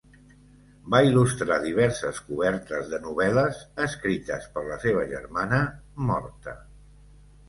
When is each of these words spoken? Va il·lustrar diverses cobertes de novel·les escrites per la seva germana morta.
Va 0.93 0.99
il·lustrar 1.07 1.57
diverses 1.65 2.21
cobertes 2.29 2.89
de 2.93 2.99
novel·les 3.07 3.59
escrites 3.85 4.47
per 4.55 4.63
la 4.71 4.79
seva 4.87 5.05
germana 5.13 5.61
morta. 6.09 6.55